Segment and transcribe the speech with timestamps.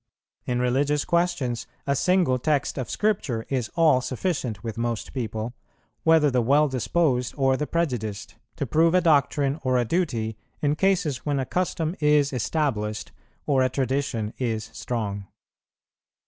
[0.47, 5.53] In religious questions a single text of Scripture is all sufficient with most people,
[6.01, 10.75] whether the well disposed or the prejudiced, to prove a doctrine or a duty in
[10.75, 13.11] cases when a custom is established
[13.45, 15.27] or a tradition is strong.